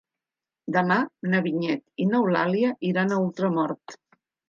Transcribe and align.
Demà 0.77 0.97
na 1.35 1.43
Vinyet 1.49 1.85
i 2.07 2.09
n'Eulàlia 2.09 2.75
iran 2.93 3.15
a 3.19 3.25
Ultramort. 3.29 4.01